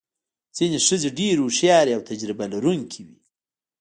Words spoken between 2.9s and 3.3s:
وې.